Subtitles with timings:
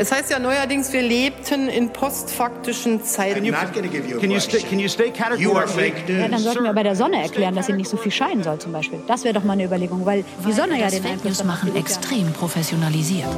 [0.00, 3.44] Es heißt ja neuerdings, wir lebten in postfaktischen Zeiten.
[3.44, 5.56] I'm not going to give you a Can you stay, can you stay You categorically?
[5.58, 6.20] are fake news.
[6.20, 8.58] Ja, dann sollten wir bei der Sonne erklären, dass sie nicht so viel scheinen soll
[8.58, 9.00] zum Beispiel.
[9.06, 11.76] Das wäre doch mal eine Überlegung, weil die Sonne ja das den Fake News machen
[11.76, 13.28] extrem professionalisiert.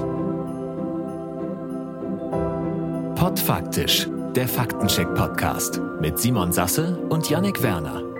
[3.16, 8.11] Podfaktisch, der Faktencheck-Podcast mit Simon Sasse und Yannick Werner.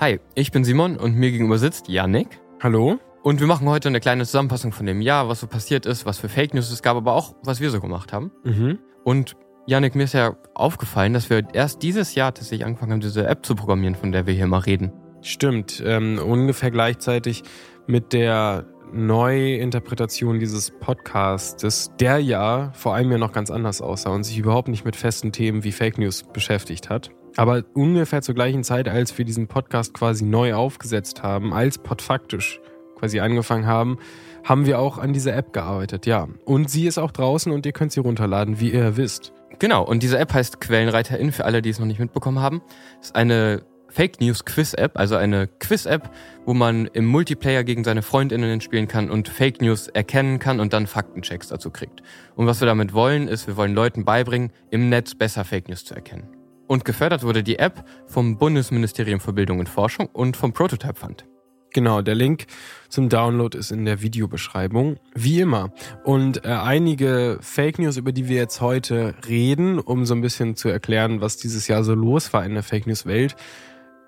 [0.00, 2.40] Hi, ich bin Simon und mir gegenüber sitzt Yannick.
[2.60, 2.98] Hallo?
[3.22, 6.18] Und wir machen heute eine kleine Zusammenfassung von dem Jahr, was so passiert ist, was
[6.18, 8.32] für Fake News es gab, aber auch, was wir so gemacht haben.
[8.42, 8.80] Mhm.
[9.04, 13.24] Und Yannick, mir ist ja aufgefallen, dass wir erst dieses Jahr tatsächlich angefangen haben, diese
[13.28, 14.92] App zu programmieren, von der wir hier mal reden.
[15.22, 17.44] Stimmt, ähm, ungefähr gleichzeitig
[17.86, 24.24] mit der Neuinterpretation dieses Podcastes, der ja vor allem ja noch ganz anders aussah und
[24.24, 27.12] sich überhaupt nicht mit festen Themen wie Fake News beschäftigt hat.
[27.36, 32.60] Aber ungefähr zur gleichen Zeit, als wir diesen Podcast quasi neu aufgesetzt haben, als Podfaktisch
[32.98, 33.98] quasi angefangen haben,
[34.44, 36.28] haben wir auch an dieser App gearbeitet, ja.
[36.44, 39.32] Und sie ist auch draußen und ihr könnt sie runterladen, wie ihr wisst.
[39.58, 42.62] Genau, und diese App heißt Quellenreiterin, für alle, die es noch nicht mitbekommen haben.
[43.00, 46.10] Ist eine Fake News Quiz App, also eine Quiz App,
[46.44, 50.72] wo man im Multiplayer gegen seine Freundinnen spielen kann und Fake News erkennen kann und
[50.72, 52.02] dann Faktenchecks dazu kriegt.
[52.34, 55.84] Und was wir damit wollen, ist, wir wollen Leuten beibringen, im Netz besser Fake News
[55.84, 56.43] zu erkennen.
[56.66, 61.26] Und gefördert wurde die App vom Bundesministerium für Bildung und Forschung und vom Prototype Fund.
[61.74, 62.46] Genau, der Link
[62.88, 65.72] zum Download ist in der Videobeschreibung, wie immer.
[66.04, 70.54] Und äh, einige Fake News, über die wir jetzt heute reden, um so ein bisschen
[70.54, 73.34] zu erklären, was dieses Jahr so los war in der Fake News Welt,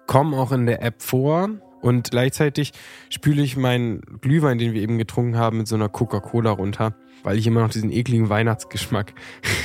[0.07, 1.51] kommen auch in der App vor.
[1.83, 2.73] Und gleichzeitig
[3.11, 6.95] spüle ich meinen Glühwein, den wir eben getrunken haben, mit so einer Coca-Cola runter,
[7.27, 9.13] weil ich immer noch diesen ekligen Weihnachtsgeschmack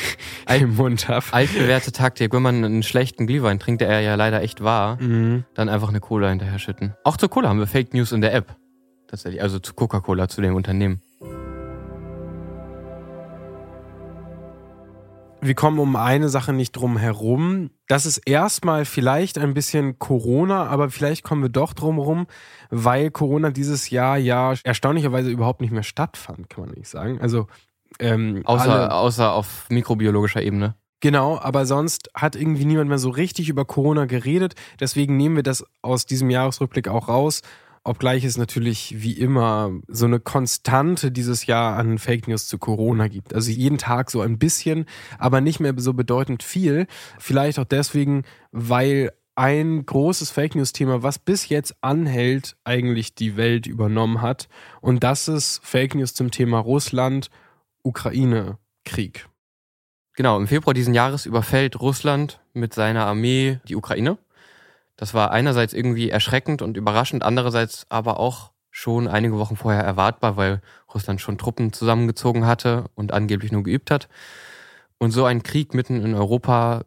[0.59, 1.23] im Mund habe.
[1.31, 5.45] Altbewährte Taktik, wenn man einen schlechten Glühwein trinkt, der er ja leider echt war, Mhm.
[5.53, 6.95] dann einfach eine Cola hinterher schütten.
[7.03, 8.55] Auch zur Cola haben wir Fake News in der App.
[9.07, 11.01] Tatsächlich, also zu Coca-Cola, zu dem Unternehmen.
[15.41, 17.71] Wir kommen um eine Sache nicht drum herum.
[17.87, 22.27] Das ist erstmal vielleicht ein bisschen Corona, aber vielleicht kommen wir doch drum herum,
[22.69, 27.19] weil Corona dieses Jahr ja erstaunlicherweise überhaupt nicht mehr stattfand, kann man nicht sagen.
[27.21, 27.47] Also
[27.99, 30.75] ähm, Außer, alle, außer auf mikrobiologischer Ebene.
[31.01, 34.55] genau, aber sonst hat irgendwie niemand mehr so richtig über Corona geredet.
[34.79, 37.41] Deswegen nehmen wir das aus diesem Jahresrückblick auch raus.
[37.83, 43.07] Obgleich es natürlich wie immer so eine Konstante dieses Jahr an Fake News zu Corona
[43.07, 43.33] gibt.
[43.33, 44.85] Also jeden Tag so ein bisschen,
[45.17, 46.85] aber nicht mehr so bedeutend viel.
[47.17, 53.65] Vielleicht auch deswegen, weil ein großes Fake News-Thema, was bis jetzt anhält, eigentlich die Welt
[53.65, 54.47] übernommen hat.
[54.81, 57.31] Und das ist Fake News zum Thema Russland,
[57.81, 59.27] Ukraine-Krieg.
[60.15, 64.19] Genau, im Februar diesen Jahres überfällt Russland mit seiner Armee die Ukraine.
[64.97, 70.37] Das war einerseits irgendwie erschreckend und überraschend, andererseits aber auch schon einige Wochen vorher erwartbar,
[70.37, 70.61] weil
[70.93, 74.07] Russland schon Truppen zusammengezogen hatte und angeblich nur geübt hat.
[74.97, 76.85] Und so ein Krieg mitten in Europa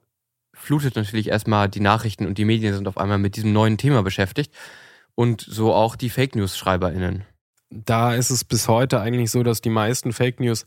[0.54, 4.02] flutet natürlich erstmal die Nachrichten und die Medien sind auf einmal mit diesem neuen Thema
[4.02, 4.54] beschäftigt.
[5.14, 7.24] Und so auch die Fake News-SchreiberInnen.
[7.70, 10.66] Da ist es bis heute eigentlich so, dass die meisten Fake News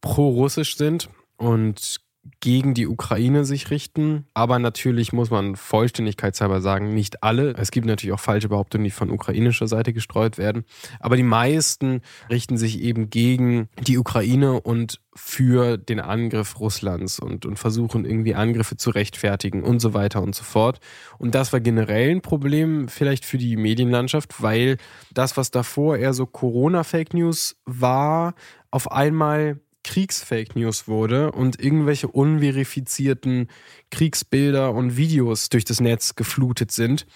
[0.00, 2.00] pro-russisch sind und
[2.40, 4.26] gegen die Ukraine sich richten.
[4.34, 7.54] Aber natürlich muss man vollständigkeitshalber sagen, nicht alle.
[7.54, 10.64] Es gibt natürlich auch falsche Behauptungen, die von ukrainischer Seite gestreut werden.
[11.00, 12.00] Aber die meisten
[12.30, 18.34] richten sich eben gegen die Ukraine und für den Angriff Russlands und, und versuchen irgendwie
[18.34, 20.80] Angriffe zu rechtfertigen und so weiter und so fort.
[21.18, 24.78] Und das war generell ein Problem vielleicht für die Medienlandschaft, weil
[25.12, 28.34] das, was davor eher so Corona-Fake News war,
[28.70, 33.48] auf einmal Kriegsfake News wurde und irgendwelche unverifizierten
[33.90, 37.06] Kriegsbilder und Videos durch das Netz geflutet sind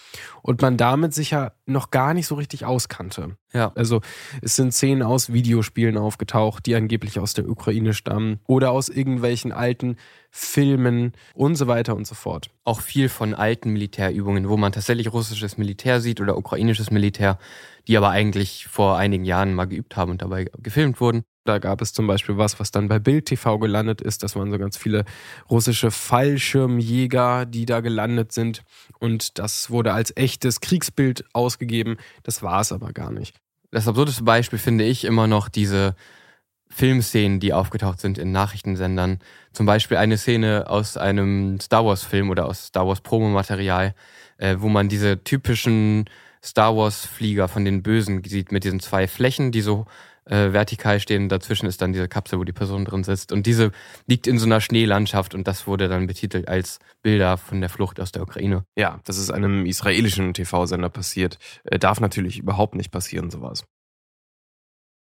[0.42, 3.36] und man damit sich ja noch gar nicht so richtig auskannte.
[3.56, 3.72] Ja.
[3.74, 4.02] Also
[4.42, 9.50] es sind Szenen aus Videospielen aufgetaucht, die angeblich aus der Ukraine stammen oder aus irgendwelchen
[9.50, 9.96] alten
[10.30, 12.50] Filmen und so weiter und so fort.
[12.64, 17.38] Auch viel von alten Militärübungen, wo man tatsächlich russisches Militär sieht oder ukrainisches Militär,
[17.88, 21.22] die aber eigentlich vor einigen Jahren mal geübt haben und dabei gefilmt wurden.
[21.46, 24.22] Da gab es zum Beispiel was, was dann bei Bild TV gelandet ist.
[24.22, 25.06] Das waren so ganz viele
[25.48, 28.64] russische Fallschirmjäger, die da gelandet sind.
[28.98, 31.96] Und das wurde als echtes Kriegsbild ausgegeben.
[32.24, 33.40] Das war es aber gar nicht.
[33.76, 35.96] Das absurdeste Beispiel finde ich immer noch diese
[36.70, 39.18] Filmszenen, die aufgetaucht sind in Nachrichtensendern.
[39.52, 43.94] Zum Beispiel eine Szene aus einem Star Wars-Film oder aus Star Wars-Promomaterial,
[44.38, 46.06] äh, wo man diese typischen
[46.42, 49.84] Star Wars-Flieger von den Bösen sieht mit diesen zwei Flächen, die so
[50.26, 51.28] äh, vertikal stehen.
[51.28, 53.32] Dazwischen ist dann diese Kapsel, wo die Person drin sitzt.
[53.32, 53.72] Und diese
[54.06, 58.00] liegt in so einer Schneelandschaft und das wurde dann betitelt als Bilder von der Flucht
[58.00, 58.64] aus der Ukraine.
[58.76, 61.38] Ja, das ist einem israelischen TV-Sender passiert.
[61.64, 63.64] Äh, darf natürlich überhaupt nicht passieren, sowas.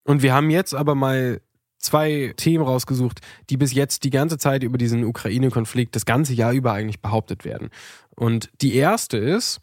[0.03, 1.41] Und wir haben jetzt aber mal
[1.77, 6.53] zwei Themen rausgesucht, die bis jetzt die ganze Zeit über diesen Ukraine-Konflikt das ganze Jahr
[6.53, 7.69] über eigentlich behauptet werden.
[8.15, 9.59] Und die erste ist,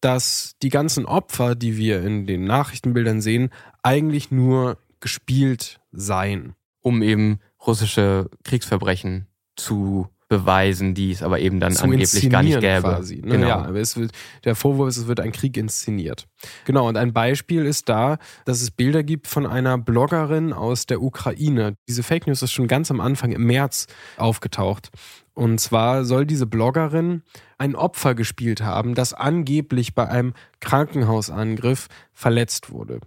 [0.00, 3.50] dass die ganzen Opfer, die wir in den Nachrichtenbildern sehen,
[3.82, 6.54] eigentlich nur gespielt seien.
[6.80, 12.58] Um eben russische Kriegsverbrechen zu beweisen, die es aber eben dann zu angeblich gar nicht
[12.58, 12.80] gäbe.
[12.80, 13.36] Quasi, ne?
[13.36, 13.46] Genau.
[13.46, 14.12] Ja, wird,
[14.44, 16.26] der Vorwurf ist, es wird ein Krieg inszeniert.
[16.64, 18.16] Genau, und ein Beispiel ist da,
[18.46, 21.76] dass es Bilder gibt von einer Bloggerin aus der Ukraine.
[21.86, 23.86] Diese Fake News ist schon ganz am Anfang im März
[24.16, 24.88] aufgetaucht.
[25.34, 27.22] Und zwar soll diese Bloggerin
[27.58, 33.00] ein Opfer gespielt haben, das angeblich bei einem Krankenhausangriff verletzt wurde.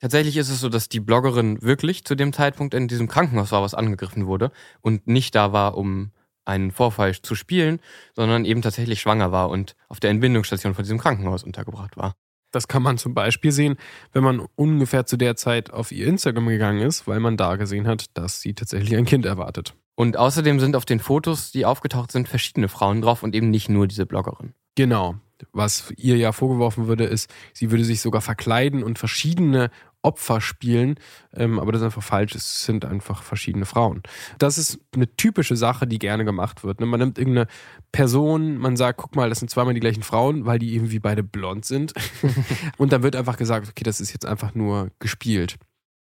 [0.00, 3.62] Tatsächlich ist es so, dass die Bloggerin wirklich zu dem Zeitpunkt in diesem Krankenhaus war,
[3.62, 4.50] was angegriffen wurde
[4.80, 6.12] und nicht da war, um
[6.46, 7.80] einen Vorfall zu spielen,
[8.16, 12.14] sondern eben tatsächlich schwanger war und auf der Entbindungsstation von diesem Krankenhaus untergebracht war.
[12.50, 13.76] Das kann man zum Beispiel sehen,
[14.12, 17.86] wenn man ungefähr zu der Zeit auf ihr Instagram gegangen ist, weil man da gesehen
[17.86, 19.74] hat, dass sie tatsächlich ein Kind erwartet.
[19.94, 23.68] Und außerdem sind auf den Fotos, die aufgetaucht sind, verschiedene Frauen drauf und eben nicht
[23.68, 24.54] nur diese Bloggerin.
[24.74, 25.16] Genau.
[25.52, 29.70] Was ihr ja vorgeworfen würde, ist, sie würde sich sogar verkleiden und verschiedene
[30.02, 30.96] Opfer spielen.
[31.34, 32.34] Ähm, aber das ist einfach falsch.
[32.34, 34.02] Es sind einfach verschiedene Frauen.
[34.38, 36.80] Das ist eine typische Sache, die gerne gemacht wird.
[36.80, 36.86] Ne?
[36.86, 37.46] Man nimmt irgendeine
[37.92, 41.22] Person, man sagt, guck mal, das sind zweimal die gleichen Frauen, weil die irgendwie beide
[41.22, 41.92] blond sind.
[42.78, 45.58] und dann wird einfach gesagt, okay, das ist jetzt einfach nur gespielt.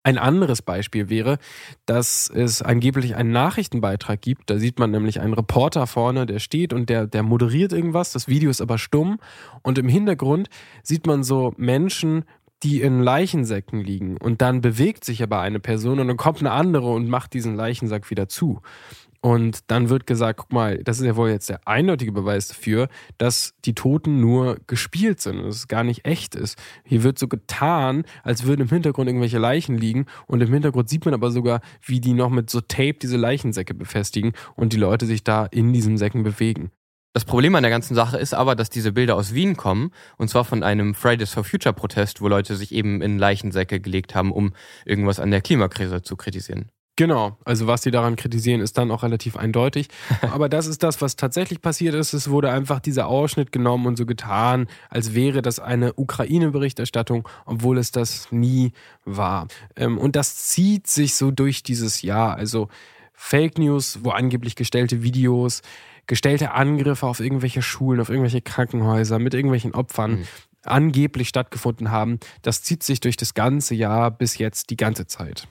[0.05, 1.37] Ein anderes Beispiel wäre,
[1.85, 4.49] dass es angeblich einen Nachrichtenbeitrag gibt.
[4.49, 8.11] Da sieht man nämlich einen Reporter vorne, der steht und der, der moderiert irgendwas.
[8.11, 9.19] Das Video ist aber stumm.
[9.61, 10.49] Und im Hintergrund
[10.83, 12.25] sieht man so Menschen,
[12.63, 14.17] die in Leichensäcken liegen.
[14.17, 17.55] Und dann bewegt sich aber eine Person und dann kommt eine andere und macht diesen
[17.55, 18.61] Leichensack wieder zu.
[19.25, 22.89] Und dann wird gesagt, guck mal, das ist ja wohl jetzt der eindeutige Beweis dafür,
[23.17, 26.57] dass die Toten nur gespielt sind dass es gar nicht echt ist.
[26.83, 31.05] Hier wird so getan, als würden im Hintergrund irgendwelche Leichen liegen und im Hintergrund sieht
[31.05, 35.05] man aber sogar, wie die noch mit so Tape diese Leichensäcke befestigen und die Leute
[35.05, 36.71] sich da in diesen Säcken bewegen.
[37.13, 40.29] Das Problem an der ganzen Sache ist aber, dass diese Bilder aus Wien kommen, und
[40.29, 44.31] zwar von einem Fridays for Future Protest, wo Leute sich eben in Leichensäcke gelegt haben,
[44.31, 46.71] um irgendwas an der Klimakrise zu kritisieren.
[46.95, 49.89] Genau, also was die daran kritisieren, ist dann auch relativ eindeutig.
[50.21, 52.13] Aber das ist das, was tatsächlich passiert ist.
[52.13, 57.77] Es wurde einfach dieser Ausschnitt genommen und so getan, als wäre das eine Ukraine-Berichterstattung, obwohl
[57.77, 58.73] es das nie
[59.05, 59.47] war.
[59.75, 62.35] Ähm, Und das zieht sich so durch dieses Jahr.
[62.35, 62.69] Also
[63.13, 65.61] Fake News, wo angeblich gestellte Videos,
[66.07, 70.27] gestellte Angriffe auf irgendwelche Schulen, auf irgendwelche Krankenhäuser mit irgendwelchen Opfern Mhm.
[70.65, 72.19] angeblich stattgefunden haben.
[72.41, 75.47] Das zieht sich durch das ganze Jahr bis jetzt die ganze Zeit.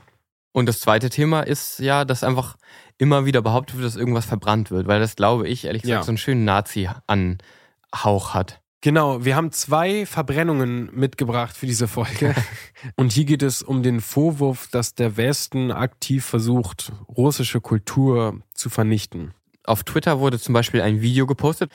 [0.52, 2.56] Und das zweite Thema ist ja, dass einfach
[2.98, 6.02] immer wieder behauptet wird, dass irgendwas verbrannt wird, weil das, glaube ich, ehrlich gesagt, Ja.
[6.02, 8.60] so einen schönen Nazi-Anhauch hat.
[8.84, 12.34] Genau, wir haben zwei Verbrennungen mitgebracht für diese Folge.
[12.96, 18.70] Und hier geht es um den Vorwurf, dass der Westen aktiv versucht, russische Kultur zu
[18.70, 19.34] vernichten.
[19.64, 21.70] Auf Twitter wurde zum Beispiel ein Video gepostet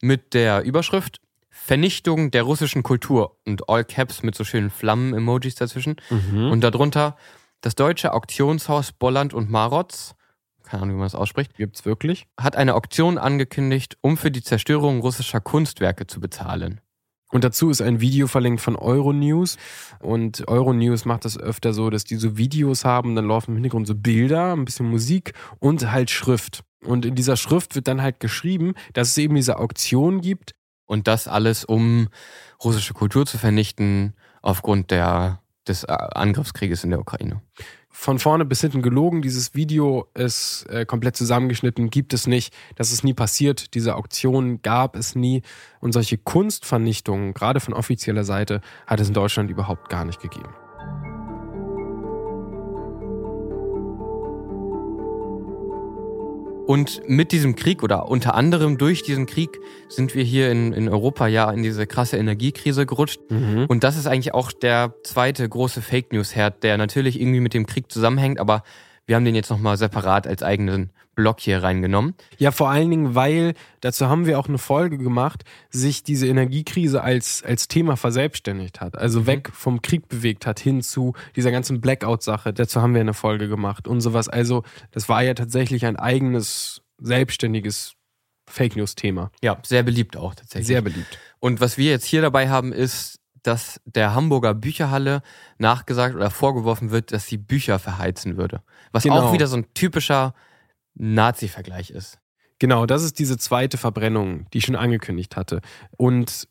[0.00, 1.20] mit der Überschrift
[1.50, 5.96] Vernichtung der russischen Kultur und All Caps mit so schönen Flammen-Emojis dazwischen.
[6.50, 7.16] Und darunter
[7.60, 10.14] das deutsche Auktionshaus Bolland und Marotz,
[10.64, 12.26] keine Ahnung, wie man das ausspricht, Gibt's wirklich?
[12.40, 16.80] hat eine Auktion angekündigt, um für die Zerstörung russischer Kunstwerke zu bezahlen.
[17.30, 19.56] Und dazu ist ein Video verlinkt von Euronews.
[20.00, 23.86] Und Euronews macht das öfter so, dass die so Videos haben, dann laufen im Hintergrund
[23.86, 26.62] so Bilder, ein bisschen Musik und halt Schrift.
[26.84, 30.54] Und in dieser Schrift wird dann halt geschrieben, dass es eben diese Auktion gibt.
[30.84, 32.08] Und das alles, um
[32.62, 37.40] russische Kultur zu vernichten, aufgrund der, des äh, Angriffskrieges in der Ukraine.
[37.88, 39.22] Von vorne bis hinten gelogen.
[39.22, 42.52] Dieses Video ist äh, komplett zusammengeschnitten, gibt es nicht.
[42.74, 43.74] Das ist nie passiert.
[43.74, 45.42] Diese Auktion gab es nie.
[45.80, 50.52] Und solche Kunstvernichtungen, gerade von offizieller Seite, hat es in Deutschland überhaupt gar nicht gegeben.
[56.66, 60.88] Und mit diesem Krieg oder unter anderem durch diesen Krieg sind wir hier in, in
[60.88, 63.20] Europa ja in diese krasse Energiekrise gerutscht.
[63.30, 63.66] Mhm.
[63.68, 67.66] Und das ist eigentlich auch der zweite große Fake News-Herd, der natürlich irgendwie mit dem
[67.66, 68.62] Krieg zusammenhängt, aber
[69.06, 72.14] wir haben den jetzt nochmal separat als eigenen Block hier reingenommen.
[72.38, 77.02] Ja, vor allen Dingen, weil, dazu haben wir auch eine Folge gemacht, sich diese Energiekrise
[77.02, 78.96] als, als Thema verselbstständigt hat.
[78.96, 82.52] Also weg vom Krieg bewegt hat, hin zu dieser ganzen Blackout-Sache.
[82.52, 84.28] Dazu haben wir eine Folge gemacht und sowas.
[84.28, 87.94] Also, das war ja tatsächlich ein eigenes, selbstständiges
[88.48, 89.30] Fake News-Thema.
[89.42, 90.66] Ja, sehr beliebt auch tatsächlich.
[90.66, 91.18] Sehr beliebt.
[91.40, 95.22] Und was wir jetzt hier dabei haben, ist, dass der Hamburger Bücherhalle
[95.58, 98.62] nachgesagt oder vorgeworfen wird, dass sie Bücher verheizen würde.
[98.92, 99.20] Was Genau.
[99.20, 100.34] auch wieder so ein typischer
[100.94, 102.18] Nazi-Vergleich ist.
[102.58, 105.60] Genau, das ist diese zweite Verbrennung, die ich schon angekündigt hatte.
[105.96, 106.48] Und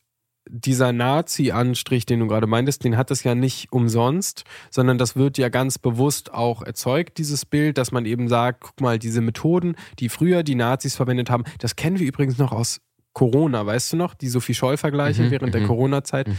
[0.49, 5.37] dieser Nazi-Anstrich, den du gerade meintest, den hat es ja nicht umsonst, sondern das wird
[5.37, 9.75] ja ganz bewusst auch erzeugt, dieses Bild, dass man eben sagt, guck mal, diese Methoden,
[9.99, 12.81] die früher die Nazis verwendet haben, das kennen wir übrigens noch aus
[13.13, 14.13] Corona, weißt du noch?
[14.13, 15.67] Die Sophie Scholl-Vergleiche Mhm, während der mhm.
[15.67, 16.29] Corona-Zeit.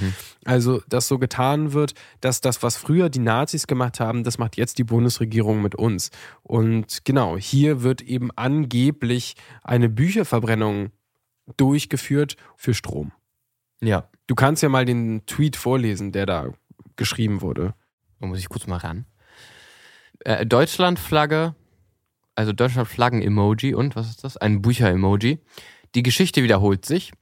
[0.44, 4.56] Also, dass so getan wird, dass das, was früher die Nazis gemacht haben, das macht
[4.56, 6.10] jetzt die Bundesregierung mit uns.
[6.42, 10.90] Und genau, hier wird eben angeblich eine Bücherverbrennung
[11.56, 13.12] durchgeführt für Strom.
[13.82, 14.08] Ja.
[14.26, 16.52] Du kannst ja mal den Tweet vorlesen, der da
[16.96, 17.74] geschrieben wurde.
[18.20, 19.04] Da muss ich kurz mal ran.
[20.20, 21.54] Äh, Deutschlandflagge,
[22.34, 24.36] also Deutschlandflaggen-Emoji und was ist das?
[24.36, 25.40] Ein Bücher-Emoji.
[25.94, 27.12] Die Geschichte wiederholt sich.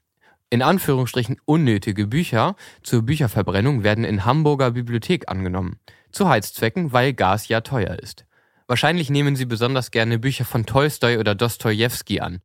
[0.49, 5.79] In Anführungsstrichen unnötige Bücher zur Bücherverbrennung werden in Hamburger Bibliothek angenommen.
[6.11, 8.27] Zu Heizzwecken, weil Gas ja teuer ist.
[8.67, 12.41] Wahrscheinlich nehmen sie besonders gerne Bücher von Tolstoi oder Dostojewski an.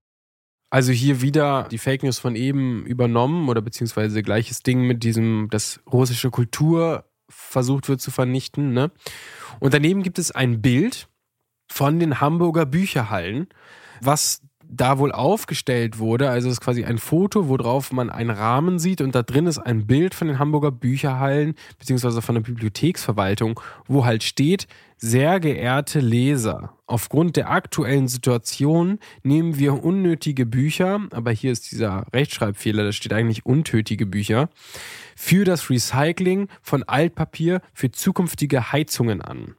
[0.70, 5.48] Also hier wieder die Fake News von eben übernommen oder beziehungsweise gleiches Ding mit diesem,
[5.50, 8.74] dass russische Kultur versucht wird zu vernichten.
[8.74, 8.92] Ne?
[9.60, 11.08] Und daneben gibt es ein Bild
[11.72, 13.48] von den Hamburger Bücherhallen,
[14.02, 14.42] was
[14.76, 16.30] da wohl aufgestellt wurde.
[16.30, 19.60] Also es ist quasi ein Foto, worauf man einen Rahmen sieht und da drin ist
[19.60, 24.68] ein Bild von den Hamburger Bücherhallen beziehungsweise von der Bibliotheksverwaltung, wo halt steht,
[24.98, 32.06] sehr geehrte Leser, aufgrund der aktuellen Situation nehmen wir unnötige Bücher, aber hier ist dieser
[32.14, 34.50] Rechtschreibfehler, da steht eigentlich untötige Bücher,
[35.16, 39.56] für das Recycling von Altpapier für zukünftige Heizungen an.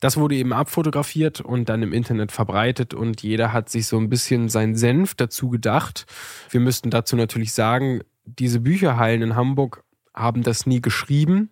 [0.00, 4.08] Das wurde eben abfotografiert und dann im Internet verbreitet und jeder hat sich so ein
[4.08, 6.06] bisschen seinen Senf dazu gedacht.
[6.48, 11.50] Wir müssten dazu natürlich sagen, diese Bücherhallen in Hamburg haben das nie geschrieben.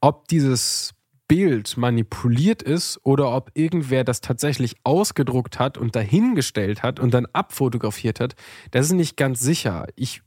[0.00, 0.94] Ob dieses
[1.28, 7.26] Bild manipuliert ist oder ob irgendwer das tatsächlich ausgedruckt hat und dahingestellt hat und dann
[7.32, 8.34] abfotografiert hat,
[8.72, 9.86] das ist nicht ganz sicher.
[9.94, 10.22] Ich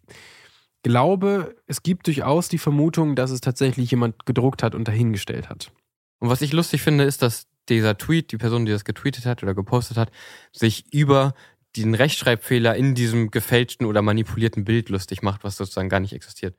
[0.84, 5.72] glaube, es gibt durchaus die Vermutung, dass es tatsächlich jemand gedruckt hat und dahingestellt hat.
[6.20, 9.44] Und was ich lustig finde, ist, dass dieser Tweet, die Person, die das getweetet hat
[9.44, 10.12] oder gepostet hat,
[10.52, 11.34] sich über
[11.76, 16.56] diesen Rechtschreibfehler in diesem gefälschten oder manipulierten Bild lustig macht, was sozusagen gar nicht existiert.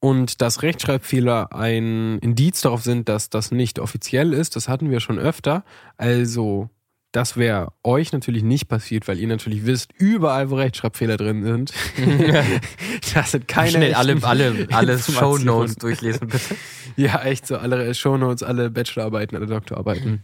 [0.00, 5.00] Und dass Rechtschreibfehler ein Indiz darauf sind, dass das nicht offiziell ist, das hatten wir
[5.00, 5.62] schon öfter.
[5.98, 6.70] Also,
[7.12, 11.72] das wäre euch natürlich nicht passiert, weil ihr natürlich wisst, überall, wo Rechtschreibfehler drin sind,
[13.14, 14.98] das sind keine Schnell alle, alle, alle.
[14.98, 16.56] Shownotes durchlesen, bitte.
[16.96, 20.22] Ja, echt so, alle Shownotes, alle Bachelorarbeiten, alle Doktorarbeiten.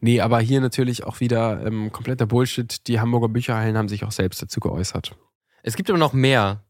[0.00, 2.86] Nee, aber hier natürlich auch wieder ähm, kompletter Bullshit.
[2.86, 5.16] Die Hamburger Bücherhallen haben sich auch selbst dazu geäußert.
[5.62, 6.64] Es gibt aber noch mehr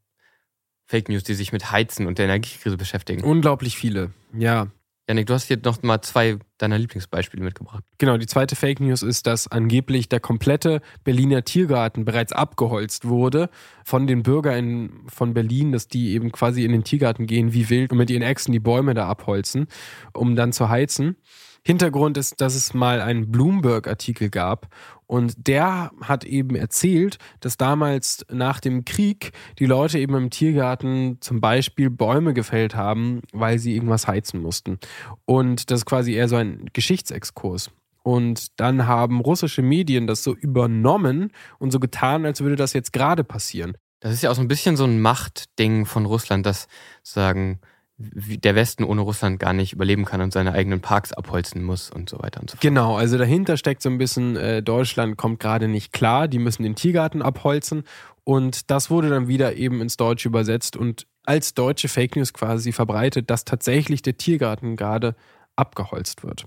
[0.86, 3.22] Fake News, die sich mit Heizen und der Energiekrise beschäftigen.
[3.22, 4.12] Unglaublich viele.
[4.36, 4.68] Ja,
[5.10, 7.82] Janik, du hast hier noch mal zwei deiner Lieblingsbeispiele mitgebracht.
[7.98, 13.50] Genau, die zweite Fake News ist, dass angeblich der komplette Berliner Tiergarten bereits abgeholzt wurde
[13.84, 17.90] von den BürgerInnen von Berlin, dass die eben quasi in den Tiergarten gehen wie wild
[17.90, 19.66] und mit ihren Echsen die Bäume da abholzen,
[20.12, 21.16] um dann zu heizen.
[21.62, 24.68] Hintergrund ist, dass es mal einen Bloomberg-Artikel gab
[25.06, 31.18] und der hat eben erzählt, dass damals nach dem Krieg die Leute eben im Tiergarten
[31.20, 34.78] zum Beispiel Bäume gefällt haben, weil sie irgendwas heizen mussten.
[35.24, 37.72] Und das ist quasi eher so ein Geschichtsexkurs.
[38.02, 42.92] Und dann haben russische Medien das so übernommen und so getan, als würde das jetzt
[42.92, 43.76] gerade passieren.
[43.98, 46.68] Das ist ja auch so ein bisschen so ein Machtding von Russland, dass
[47.02, 47.60] sagen,
[48.02, 52.08] der Westen ohne Russland gar nicht überleben kann und seine eigenen Parks abholzen muss und
[52.08, 52.62] so weiter und so fort.
[52.62, 56.62] Genau, also dahinter steckt so ein bisschen, äh, Deutschland kommt gerade nicht klar, die müssen
[56.62, 57.84] den Tiergarten abholzen.
[58.24, 62.72] Und das wurde dann wieder eben ins Deutsche übersetzt und als deutsche Fake News quasi
[62.72, 65.14] verbreitet, dass tatsächlich der Tiergarten gerade
[65.56, 66.46] abgeholzt wird.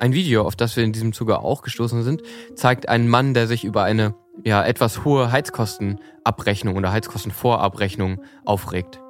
[0.00, 2.22] Ein Video, auf das wir in diesem Zuge auch gestoßen sind,
[2.54, 4.14] zeigt einen Mann, der sich über eine
[4.44, 9.01] ja, etwas hohe Heizkostenabrechnung oder Heizkostenvorabrechnung aufregt.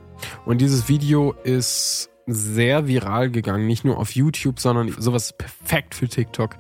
[0.46, 6.08] Und dieses Video ist sehr viral gegangen, nicht nur auf YouTube, sondern sowas perfekt für
[6.08, 6.58] TikTok.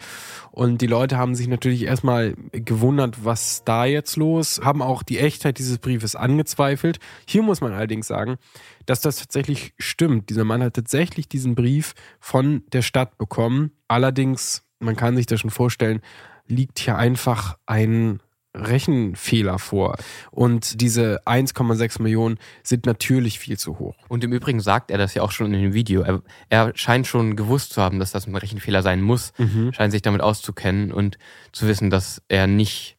[0.51, 5.19] Und die Leute haben sich natürlich erstmal gewundert, was da jetzt los, haben auch die
[5.19, 6.99] Echtheit dieses Briefes angezweifelt.
[7.27, 8.37] Hier muss man allerdings sagen,
[8.85, 10.29] dass das tatsächlich stimmt.
[10.29, 13.71] Dieser Mann hat tatsächlich diesen Brief von der Stadt bekommen.
[13.87, 16.01] Allerdings, man kann sich das schon vorstellen,
[16.47, 18.21] liegt hier einfach ein
[18.59, 19.97] Rechenfehler vor.
[20.31, 23.95] Und diese 1,6 Millionen sind natürlich viel zu hoch.
[24.07, 26.01] Und im Übrigen sagt er das ja auch schon in dem Video.
[26.01, 29.73] Er, er scheint schon gewusst zu haben, dass das ein Rechenfehler sein muss, Mhm.
[29.73, 31.17] scheint sich damit auszukennen und
[31.51, 32.97] zu wissen, dass er nicht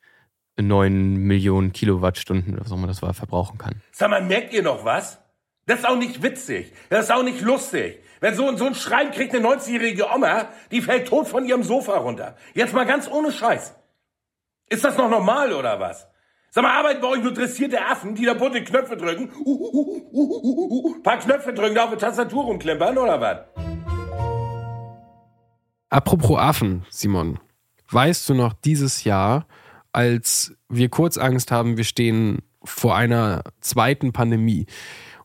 [0.61, 3.83] 9 Millionen Kilowattstunden oder was auch immer das war, verbrauchen kann.
[3.93, 5.19] Sag mal, merkt ihr noch was?
[5.67, 6.73] Das ist auch nicht witzig.
[6.89, 7.99] Das ist auch nicht lustig.
[8.21, 11.99] Wenn so, so ein Schreien kriegt eine 90-jährige Oma, die fällt tot von ihrem Sofa
[11.99, 12.37] runter.
[12.55, 13.75] Jetzt mal ganz ohne Scheiß.
[14.71, 16.07] Ist das noch normal oder was?
[16.51, 19.31] Sag mal, arbeiten bei euch nur dressierte Affen, die da bunte Knöpfe drücken?
[19.35, 23.19] Uh, uh, uh, uh, uh, uh, paar Knöpfe drücken, da auf der Tastatur rumklimpern oder
[23.19, 23.39] was?
[25.89, 27.39] Apropos Affen, Simon,
[27.91, 29.47] weißt du noch dieses Jahr,
[29.93, 34.67] als wir kurz Angst haben, wir stehen vor einer zweiten Pandemie.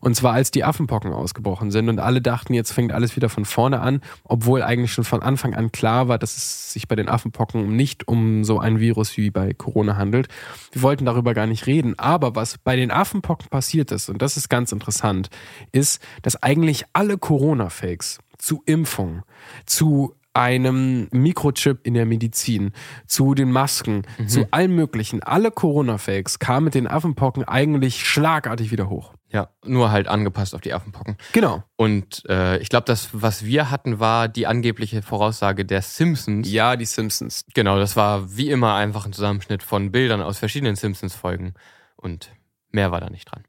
[0.04, 3.44] Und zwar als die Affenpocken ausgebrochen sind und alle dachten, jetzt fängt alles wieder von
[3.44, 7.08] vorne an, obwohl eigentlich schon von Anfang an klar war, dass es sich bei den
[7.08, 10.28] Affenpocken nicht um so ein Virus wie bei Corona handelt.
[10.72, 11.98] Wir wollten darüber gar nicht reden.
[11.98, 15.30] Aber was bei den Affenpocken passiert ist, und das ist ganz interessant,
[15.72, 19.22] ist, dass eigentlich alle Corona-Fakes zu Impfungen,
[19.64, 22.72] zu einem Mikrochip in der Medizin,
[23.06, 25.22] zu den Masken, zu allem Möglichen.
[25.22, 29.14] Alle Corona-Fakes kamen mit den Affenpocken eigentlich schlagartig wieder hoch.
[29.34, 31.16] Ja, nur halt angepasst auf die Affenpocken.
[31.32, 31.64] Genau.
[31.74, 36.48] Und äh, ich glaube, das, was wir hatten, war die angebliche Voraussage der Simpsons.
[36.48, 37.44] Ja, die Simpsons.
[37.52, 41.54] Genau, das war wie immer einfach ein Zusammenschnitt von Bildern aus verschiedenen Simpsons-Folgen.
[41.96, 42.30] Und
[42.70, 43.42] mehr war da nicht dran.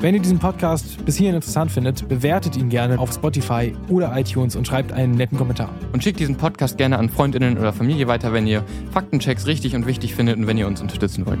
[0.00, 4.54] Wenn ihr diesen Podcast bis hierhin interessant findet, bewertet ihn gerne auf Spotify oder iTunes
[4.54, 5.70] und schreibt einen netten Kommentar.
[5.92, 9.88] Und schickt diesen Podcast gerne an Freundinnen oder Familie weiter, wenn ihr Faktenchecks richtig und
[9.88, 11.40] wichtig findet und wenn ihr uns unterstützen wollt.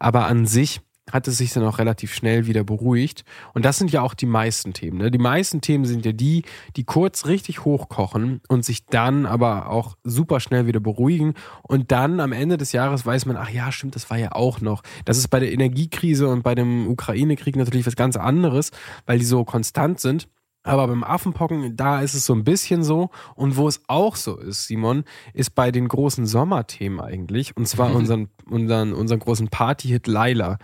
[0.00, 0.80] Aber an sich
[1.12, 3.24] hat es sich dann auch relativ schnell wieder beruhigt.
[3.54, 4.98] Und das sind ja auch die meisten Themen.
[4.98, 5.10] Ne?
[5.10, 6.44] Die meisten Themen sind ja die,
[6.76, 11.34] die kurz richtig hochkochen und sich dann aber auch super schnell wieder beruhigen.
[11.62, 14.60] Und dann am Ende des Jahres weiß man, ach ja, stimmt, das war ja auch
[14.60, 14.82] noch.
[15.04, 18.70] Das ist bei der Energiekrise und bei dem Ukraine-Krieg natürlich was ganz anderes,
[19.06, 20.28] weil die so konstant sind.
[20.62, 23.10] Aber beim Affenpocken, da ist es so ein bisschen so.
[23.34, 27.56] Und wo es auch so ist, Simon, ist bei den großen Sommerthemen eigentlich.
[27.56, 30.58] Und zwar unseren, unseren, unseren großen Party-Hit Laila.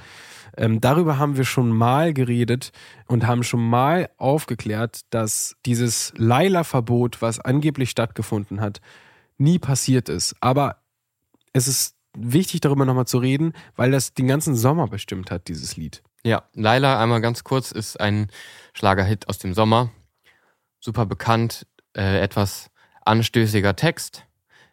[0.57, 2.73] Ähm, darüber haben wir schon mal geredet
[3.07, 8.81] und haben schon mal aufgeklärt, dass dieses Laila-Verbot, was angeblich stattgefunden hat,
[9.39, 10.35] nie passiert ist.
[10.41, 10.77] Aber
[11.53, 15.77] es ist wichtig, darüber nochmal zu reden, weil das den ganzen Sommer bestimmt hat, dieses
[15.77, 16.03] Lied.
[16.27, 18.33] Ja, Laila, einmal ganz kurz, ist ein
[18.75, 19.93] Schlagerhit aus dem Sommer.
[20.81, 22.69] Super bekannt, äh, etwas
[23.05, 24.27] anstößiger Text,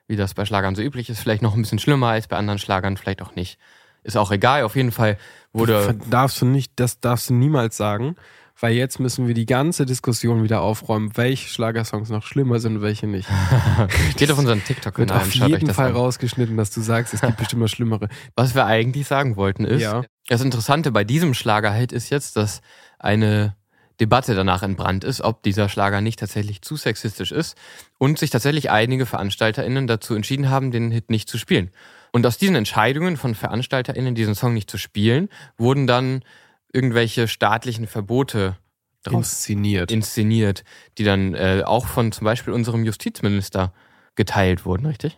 [0.07, 1.19] wie das bei Schlagern so üblich ist.
[1.19, 3.59] Vielleicht noch ein bisschen schlimmer als bei anderen Schlagern, vielleicht auch nicht.
[4.01, 5.19] Ist auch egal, auf jeden Fall
[5.51, 5.93] wurde.
[6.09, 8.15] darfst du nicht, das darfst du niemals sagen,
[8.63, 12.81] weil jetzt müssen wir die ganze Diskussion wieder aufräumen, welche Schlagersongs noch schlimmer sind und
[12.81, 13.27] welche nicht.
[14.15, 15.97] Geht auf unseren Wird TikTok-Kanal auf jeden das Fall an.
[15.97, 18.07] rausgeschnitten, dass du sagst, es gibt bestimmt mal schlimmere.
[18.37, 20.05] Was wir eigentlich sagen wollten ist, Ja.
[20.29, 22.61] das Interessante bei diesem Schlagerhit ist jetzt, dass
[22.99, 23.57] eine
[23.99, 27.57] Debatte danach entbrannt ist, ob dieser Schlager nicht tatsächlich zu sexistisch ist
[27.97, 31.69] und sich tatsächlich einige VeranstalterInnen dazu entschieden haben, den Hit nicht zu spielen.
[32.13, 36.23] Und aus diesen Entscheidungen von VeranstalterInnen, diesen Song nicht zu spielen, wurden dann
[36.73, 38.57] irgendwelche staatlichen Verbote
[39.09, 39.91] Inszeniert.
[39.91, 40.63] inszeniert,
[40.97, 43.73] die dann äh, auch von zum Beispiel unserem Justizminister
[44.15, 45.17] geteilt wurden, richtig?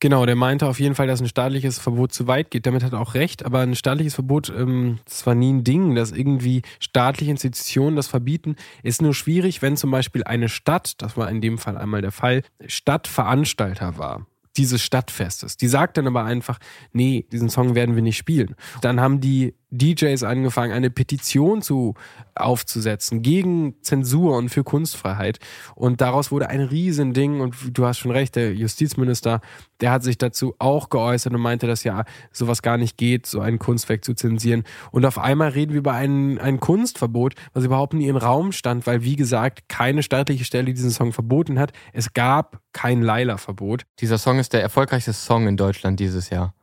[0.00, 2.66] Genau, der meinte auf jeden Fall, dass ein staatliches Verbot zu weit geht.
[2.66, 5.94] Damit hat er auch recht, aber ein staatliches Verbot, ähm, das war nie ein Ding,
[5.94, 8.56] dass irgendwie staatliche Institutionen das verbieten.
[8.82, 12.12] Ist nur schwierig, wenn zum Beispiel eine Stadt, das war in dem Fall einmal der
[12.12, 15.56] Fall, Stadtveranstalter war dieses Stadtfestes.
[15.56, 16.58] Die sagt dann aber einfach,
[16.92, 18.54] nee, diesen Song werden wir nicht spielen.
[18.80, 21.94] Dann haben die DJs angefangen, eine Petition zu
[22.34, 25.38] aufzusetzen gegen Zensur und für Kunstfreiheit.
[25.74, 27.40] Und daraus wurde ein Riesending.
[27.40, 29.40] Und du hast schon recht, der Justizminister,
[29.80, 33.40] der hat sich dazu auch geäußert und meinte, dass ja sowas gar nicht geht, so
[33.40, 34.64] ein Kunstwerk zu zensieren.
[34.90, 38.86] Und auf einmal reden wir über ein, ein Kunstverbot, was überhaupt nie im Raum stand,
[38.86, 41.72] weil, wie gesagt, keine staatliche Stelle diesen Song verboten hat.
[41.92, 43.84] Es gab kein Laila-Verbot.
[44.00, 46.54] Dieser Song ist der erfolgreichste Song in Deutschland dieses Jahr.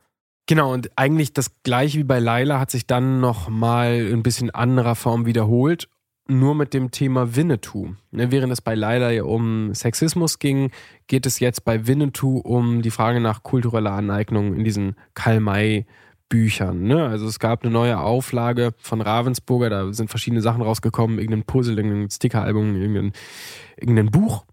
[0.46, 4.50] Genau, und eigentlich das gleiche wie bei Laila hat sich dann nochmal in ein bisschen
[4.50, 5.88] anderer Form wiederholt.
[6.28, 7.94] Nur mit dem Thema Winnetou.
[8.12, 10.70] Ne, Während es bei Laila ja um Sexismus ging,
[11.08, 15.84] geht es jetzt bei Winnetou um die Frage nach kultureller Aneignung in diesen Karl-May-
[16.32, 16.84] Büchern.
[16.84, 17.06] Ne?
[17.06, 21.76] Also es gab eine neue Auflage von Ravensburger, da sind verschiedene Sachen rausgekommen, irgendein Puzzle,
[21.76, 23.12] irgendein Stickeralbum, irgendein,
[23.76, 24.46] irgendein Buch.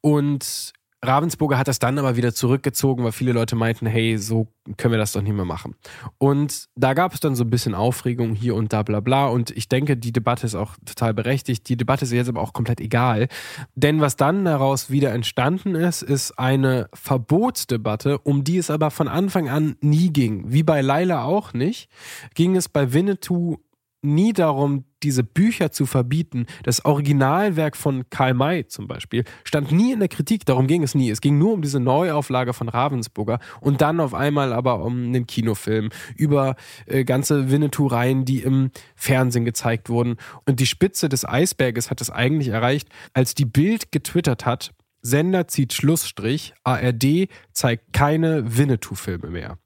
[0.00, 0.72] Und
[1.06, 4.98] Ravensburger hat das dann aber wieder zurückgezogen, weil viele Leute meinten, hey, so können wir
[4.98, 5.74] das doch nicht mehr machen.
[6.18, 9.26] Und da gab es dann so ein bisschen Aufregung hier und da, bla bla.
[9.26, 11.68] Und ich denke, die Debatte ist auch total berechtigt.
[11.68, 13.28] Die Debatte ist jetzt aber auch komplett egal.
[13.74, 19.08] Denn was dann daraus wieder entstanden ist, ist eine Verbotsdebatte, um die es aber von
[19.08, 20.52] Anfang an nie ging.
[20.52, 21.88] Wie bei Laila auch nicht,
[22.34, 23.58] ging es bei Winnetou
[24.02, 26.46] nie darum, diese Bücher zu verbieten.
[26.62, 30.94] Das Originalwerk von Karl May zum Beispiel stand nie in der Kritik, darum ging es
[30.94, 31.10] nie.
[31.10, 35.26] Es ging nur um diese Neuauflage von Ravensburger und dann auf einmal aber um einen
[35.26, 40.16] Kinofilm über äh, ganze Winnetou-Reihen, die im Fernsehen gezeigt wurden.
[40.46, 45.46] Und die Spitze des Eisberges hat es eigentlich erreicht, als die Bild getwittert hat, Sender
[45.48, 49.58] zieht Schlussstrich, ARD zeigt keine Winnetou-Filme mehr.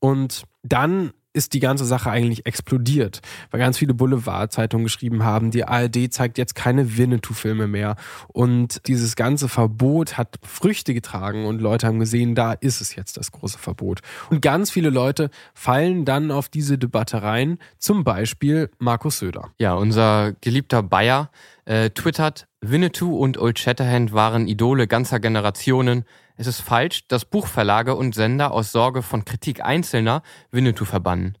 [0.00, 5.64] Und dann ist die ganze Sache eigentlich explodiert, weil ganz viele Boulevardzeitungen geschrieben haben, die
[5.64, 7.96] ARD zeigt jetzt keine Winnetou-Filme mehr.
[8.28, 13.16] Und dieses ganze Verbot hat Früchte getragen und Leute haben gesehen, da ist es jetzt
[13.16, 14.00] das große Verbot.
[14.30, 19.50] Und ganz viele Leute fallen dann auf diese Debatte rein, zum Beispiel Markus Söder.
[19.58, 21.30] Ja, unser geliebter Bayer
[21.64, 26.04] äh, twittert, Winnetou und Old Shatterhand waren Idole ganzer Generationen.
[26.42, 31.38] Es ist falsch, dass Buchverlage und Sender aus Sorge von Kritik Einzelner Winnetou verbannen.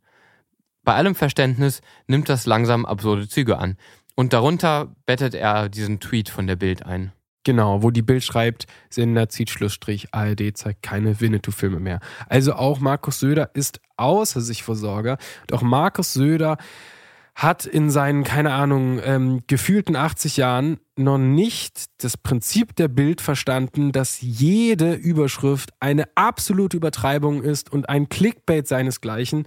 [0.84, 3.76] Bei allem Verständnis nimmt das langsam absurde Züge an.
[4.14, 7.10] Und darunter bettet er diesen Tweet von der Bild ein.
[7.42, 11.98] Genau, wo die Bild schreibt, Sender zieht Schlussstrich, ARD zeigt keine Winnetou-Filme mehr.
[12.28, 15.18] Also auch Markus Söder ist außer sich vor Sorge.
[15.48, 16.58] Doch Markus Söder
[17.34, 23.20] hat in seinen, keine Ahnung, ähm, gefühlten 80 Jahren noch nicht das Prinzip der Bild
[23.20, 29.46] verstanden, dass jede Überschrift eine absolute Übertreibung ist und ein Clickbait seinesgleichen.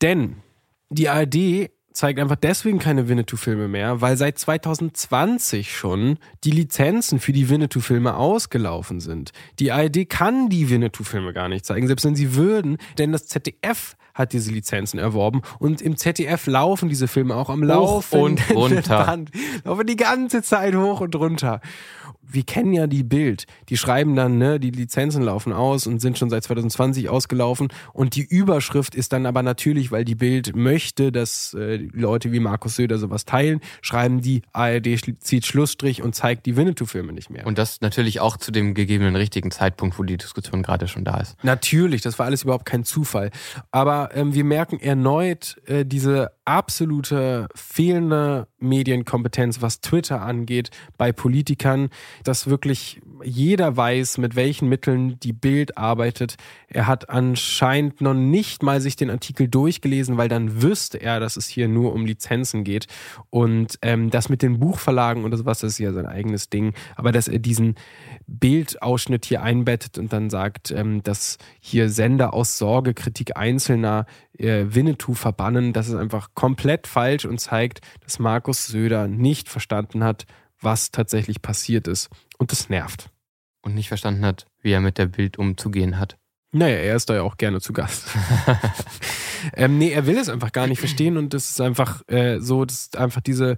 [0.00, 0.36] Denn
[0.88, 7.32] die ARD zeigt einfach deswegen keine Winnetou-Filme mehr, weil seit 2020 schon die Lizenzen für
[7.32, 9.32] die Winnetou-Filme ausgelaufen sind.
[9.58, 13.96] Die ARD kann die Winnetou-Filme gar nicht zeigen, selbst wenn sie würden, denn das ZDF
[14.14, 19.04] hat diese Lizenzen erworben und im ZDF laufen diese Filme auch am Laufen und runter.
[19.04, 19.30] Band.
[19.64, 21.60] Laufen die ganze Zeit hoch und runter.
[22.22, 23.46] Wir kennen ja die Bild.
[23.68, 27.68] Die schreiben dann, ne, die Lizenzen laufen aus und sind schon seit 2020 ausgelaufen.
[27.92, 32.40] Und die Überschrift ist dann aber natürlich, weil die Bild möchte, dass äh, Leute wie
[32.40, 37.46] Markus Söder sowas teilen, schreiben die ARD zieht Schlussstrich und zeigt die Winnetou-Filme nicht mehr.
[37.46, 41.18] Und das natürlich auch zu dem gegebenen richtigen Zeitpunkt, wo die Diskussion gerade schon da
[41.18, 41.36] ist.
[41.42, 43.30] Natürlich, das war alles überhaupt kein Zufall.
[43.70, 51.88] Aber ähm, wir merken erneut äh, diese absolute fehlende Medienkompetenz, was Twitter angeht, bei Politikern,
[52.24, 56.36] dass wirklich jeder weiß, mit welchen Mitteln die Bild arbeitet.
[56.68, 61.36] Er hat anscheinend noch nicht mal sich den Artikel durchgelesen, weil dann wüsste er, dass
[61.36, 62.86] es hier nur um Lizenzen geht.
[63.30, 66.74] Und ähm, das mit den Buchverlagen oder sowas, das ist ja sein eigenes Ding.
[66.96, 67.76] Aber dass er diesen
[68.26, 74.06] Bildausschnitt hier einbettet und dann sagt, ähm, dass hier Sender aus Sorge Kritik Einzelner
[74.38, 75.72] äh, Winnetou verbannen.
[75.72, 80.26] Das ist einfach komplett falsch und zeigt, dass Markus Söder nicht verstanden hat,
[80.62, 82.08] was tatsächlich passiert ist.
[82.38, 83.10] Und das nervt.
[83.62, 86.16] Und nicht verstanden hat, wie er mit der Bild umzugehen hat.
[86.52, 88.08] Naja, er ist da ja auch gerne zu Gast.
[89.54, 92.64] ähm, nee, er will es einfach gar nicht verstehen und das ist einfach äh, so,
[92.64, 93.56] dass einfach diese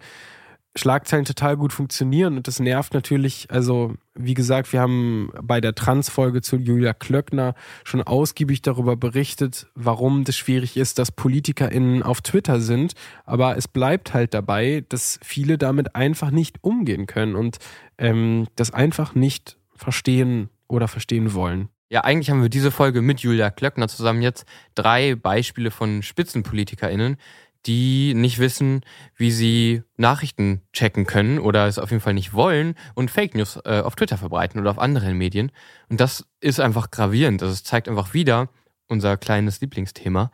[0.76, 3.46] Schlagzeilen total gut funktionieren und das nervt natürlich.
[3.48, 9.68] Also, wie gesagt, wir haben bei der Trans-Folge zu Julia Klöckner schon ausgiebig darüber berichtet,
[9.76, 12.94] warum das schwierig ist, dass PolitikerInnen auf Twitter sind.
[13.24, 17.58] Aber es bleibt halt dabei, dass viele damit einfach nicht umgehen können und
[17.98, 21.68] ähm, das einfach nicht verstehen oder verstehen wollen.
[21.90, 27.18] Ja, eigentlich haben wir diese Folge mit Julia Klöckner zusammen jetzt drei Beispiele von SpitzenpolitikerInnen,
[27.66, 28.82] die nicht wissen,
[29.16, 33.58] wie sie Nachrichten checken können oder es auf jeden Fall nicht wollen und Fake News
[33.64, 35.50] äh, auf Twitter verbreiten oder auf anderen Medien.
[35.88, 37.42] Und das ist einfach gravierend.
[37.42, 38.48] Das also zeigt einfach wieder
[38.88, 40.30] unser kleines Lieblingsthema,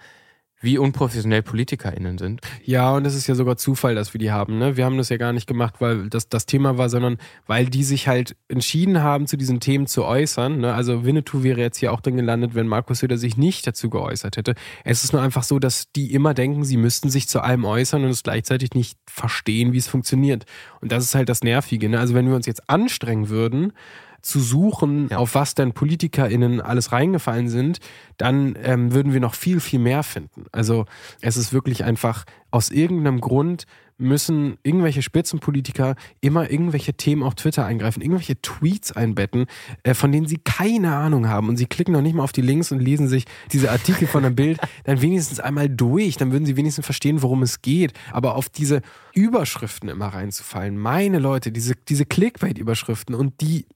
[0.61, 2.41] wie unprofessionell PolitikerInnen sind.
[2.65, 4.59] Ja, und es ist ja sogar Zufall, dass wir die haben.
[4.59, 4.77] Ne?
[4.77, 7.83] Wir haben das ja gar nicht gemacht, weil das das Thema war, sondern weil die
[7.83, 10.61] sich halt entschieden haben, zu diesen Themen zu äußern.
[10.61, 10.75] Ne?
[10.75, 14.37] Also Winnetou wäre jetzt hier auch drin gelandet, wenn Markus Söder sich nicht dazu geäußert
[14.37, 14.55] hätte.
[14.85, 18.05] Es ist nur einfach so, dass die immer denken, sie müssten sich zu allem äußern
[18.05, 20.45] und es gleichzeitig nicht verstehen, wie es funktioniert.
[20.81, 21.89] Und das ist halt das Nervige.
[21.89, 21.99] Ne?
[21.99, 23.73] Also wenn wir uns jetzt anstrengen würden,
[24.23, 25.19] zu suchen, ja.
[25.19, 27.79] auf was denn PolitikerInnen alles reingefallen sind,
[28.17, 30.45] dann ähm, würden wir noch viel, viel mehr finden.
[30.53, 30.87] Also
[31.21, 33.67] es ist wirklich einfach aus irgendeinem Grund
[34.01, 39.47] müssen irgendwelche Spitzenpolitiker immer irgendwelche Themen auf Twitter eingreifen, irgendwelche Tweets einbetten,
[39.83, 42.41] äh, von denen sie keine Ahnung haben und sie klicken noch nicht mal auf die
[42.41, 46.47] Links und lesen sich diese Artikel von einem Bild dann wenigstens einmal durch, dann würden
[46.47, 47.93] sie wenigstens verstehen, worum es geht.
[48.11, 48.81] Aber auf diese
[49.15, 53.67] Überschriften immer reinzufallen, meine Leute, diese, diese Clickbait-Überschriften und die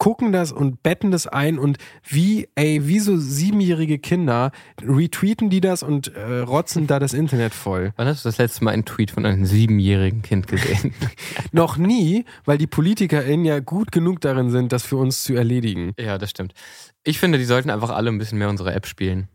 [0.00, 4.50] gucken das und betten das ein und wie, ey, wie so siebenjährige Kinder
[4.82, 7.92] retweeten die das und äh, rotzen da das Internet voll.
[7.96, 10.94] Wann hast du das letzte Mal einen Tweet von einem siebenjährigen Kind gesehen?
[11.52, 15.92] Noch nie, weil die PolitikerInnen ja gut genug darin sind, das für uns zu erledigen.
[15.98, 16.54] Ja, das stimmt.
[17.04, 19.28] Ich finde, die sollten einfach alle ein bisschen mehr unsere App spielen.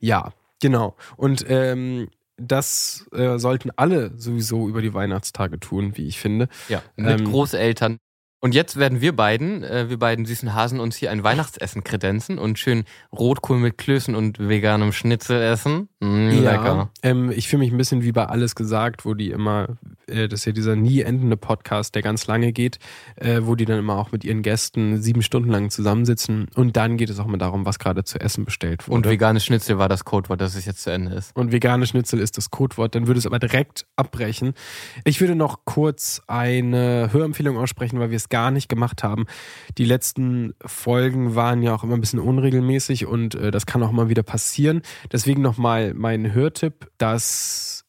[0.00, 0.96] Ja, genau.
[1.16, 6.48] Und ähm, das äh, sollten alle sowieso über die Weihnachtstage tun, wie ich finde.
[6.68, 7.98] Ja, mit ähm, Großeltern
[8.40, 12.38] und jetzt werden wir beiden, äh, wir beiden süßen Hasen, uns hier ein Weihnachtsessen kredenzen
[12.38, 15.88] und schön Rotkohl mit Klößen und veganem Schnitzel essen.
[15.98, 16.90] Mm, ja, lecker.
[17.02, 20.40] Ähm, ich fühle mich ein bisschen wie bei Alles gesagt, wo die immer, äh, das
[20.40, 22.78] ist ja dieser nie endende Podcast, der ganz lange geht,
[23.16, 26.46] äh, wo die dann immer auch mit ihren Gästen sieben Stunden lang zusammensitzen.
[26.54, 28.96] Und dann geht es auch mal darum, was gerade zu essen bestellt wurde.
[28.98, 31.34] Und veganes Schnitzel war das Codewort, dass es jetzt zu Ende ist.
[31.34, 32.94] Und veganes Schnitzel ist das Codewort.
[32.94, 34.54] Dann würde es aber direkt abbrechen.
[35.02, 39.26] Ich würde noch kurz eine Hörempfehlung aussprechen, weil wir es gar nicht gemacht haben.
[39.76, 43.92] Die letzten Folgen waren ja auch immer ein bisschen unregelmäßig und äh, das kann auch
[43.92, 44.82] mal wieder passieren.
[45.12, 47.84] Deswegen nochmal mein Hörtipp, dass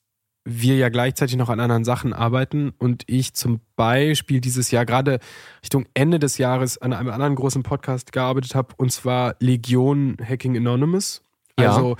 [0.45, 5.19] wir ja gleichzeitig noch an anderen Sachen arbeiten und ich zum Beispiel dieses Jahr gerade
[5.61, 10.57] Richtung Ende des Jahres an einem anderen großen Podcast gearbeitet habe und zwar Legion Hacking
[10.57, 11.21] Anonymous.
[11.59, 11.75] Ja.
[11.75, 11.97] Also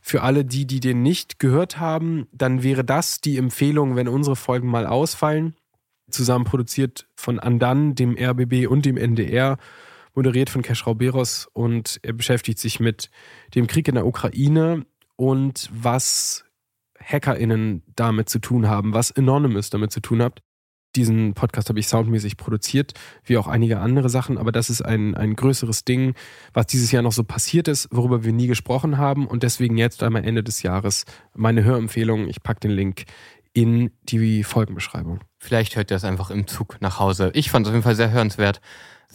[0.00, 4.36] für alle die, die den nicht gehört haben, dann wäre das die Empfehlung, wenn unsere
[4.36, 5.54] Folgen mal ausfallen
[6.10, 9.58] zusammen produziert von Andan, dem RBB und dem NDR,
[10.14, 13.10] moderiert von Kesh Rauberos und er beschäftigt sich mit
[13.54, 14.84] dem Krieg in der Ukraine
[15.16, 16.44] und was
[17.00, 20.42] HackerInnen damit zu tun haben, was Anonymous damit zu tun hat.
[20.96, 25.14] Diesen Podcast habe ich soundmäßig produziert, wie auch einige andere Sachen, aber das ist ein,
[25.14, 26.14] ein größeres Ding,
[26.54, 30.02] was dieses Jahr noch so passiert ist, worüber wir nie gesprochen haben und deswegen jetzt
[30.02, 32.26] einmal Ende des Jahres meine Hörempfehlung.
[32.28, 33.04] Ich packe den Link
[33.58, 35.18] in die Folgenbeschreibung.
[35.38, 37.32] Vielleicht hört ihr das einfach im Zug nach Hause.
[37.34, 38.60] Ich fand es auf jeden Fall sehr hörenswert.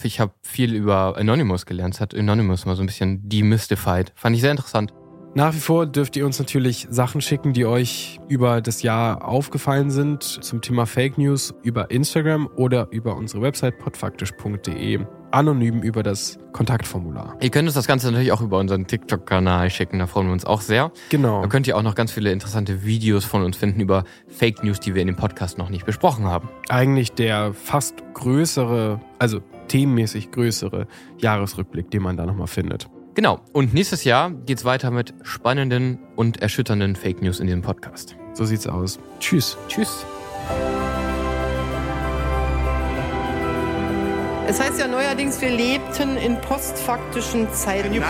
[0.01, 1.93] Ich habe viel über Anonymous gelernt.
[1.93, 4.11] Es hat Anonymous mal so ein bisschen demystified.
[4.15, 4.93] Fand ich sehr interessant.
[5.35, 9.89] Nach wie vor dürft ihr uns natürlich Sachen schicken, die euch über das Jahr aufgefallen
[9.89, 14.99] sind zum Thema Fake News über Instagram oder über unsere Website podfaktisch.de
[15.31, 17.35] anonym über das Kontaktformular.
[17.41, 20.45] Ihr könnt uns das Ganze natürlich auch über unseren TikTok-Kanal schicken, da freuen wir uns
[20.45, 20.91] auch sehr.
[21.09, 21.41] Genau.
[21.41, 24.79] Da könnt ihr auch noch ganz viele interessante Videos von uns finden über Fake News,
[24.79, 26.47] die wir in dem Podcast noch nicht besprochen haben.
[26.69, 30.85] Eigentlich der fast größere, also themenmäßig größere
[31.17, 32.87] Jahresrückblick, den man da nochmal findet.
[33.15, 33.39] Genau.
[33.51, 38.15] Und nächstes Jahr geht es weiter mit spannenden und erschütternden Fake News in diesem Podcast.
[38.33, 38.99] So sieht's aus.
[39.19, 39.57] Tschüss.
[39.67, 40.05] Tschüss.
[44.45, 47.93] Es heißt ja neuerdings, wir lebten in postfaktischen Zeiten.
[47.93, 48.01] Ja,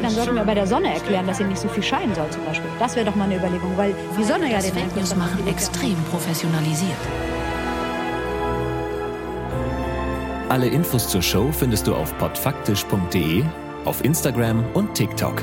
[0.00, 2.44] dann sollten wir bei der Sonne erklären, dass sie nicht so viel scheinen soll zum
[2.44, 2.70] Beispiel.
[2.78, 5.96] Das wäre doch mal eine Überlegung, weil die Sonne ja den Fake News machen extrem
[6.10, 6.96] professionalisiert.
[10.48, 13.42] Alle Infos zur Show findest du auf podfaktisch.de
[13.84, 15.42] auf Instagram und TikTok.